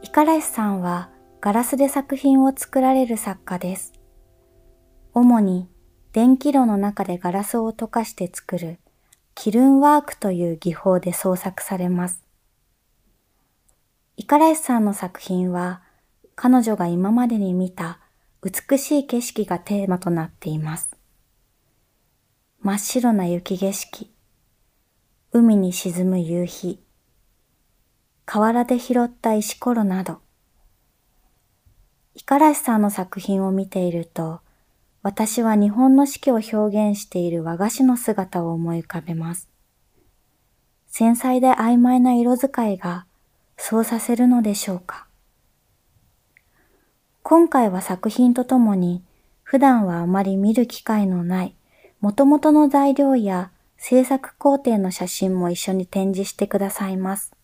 [0.00, 1.10] 五十嵐さんは
[1.40, 3.92] ガラスで作品を作られる作家です。
[5.12, 5.68] 主に
[6.12, 8.78] 電気炉の中でガラスを溶かして作る
[9.34, 12.22] キルンワークという技法で創作されます。
[14.16, 15.82] 五十嵐さんの作品は
[16.36, 17.98] 彼女が今までに見た
[18.42, 20.90] 美しい景色がテーマとなっています。
[22.60, 24.12] 真っ白な雪景色、
[25.32, 26.80] 海に沈む夕日、
[28.30, 30.18] 河原で拾った石ころなど、
[32.14, 34.40] 五十嵐さんの作品を見ていると、
[35.02, 39.48] 私は日本の四季を表現している和菓子の姿を思い浮かべます。
[40.88, 43.06] 繊細で曖昧な色使いが
[43.56, 45.06] そうさせるのでしょうか。
[47.22, 49.02] 今回は作品とともに
[49.42, 51.56] 普段はあまり見る機会のない
[52.02, 57.37] 元々の材料や制作工程の写真も一緒に展示してくださいます。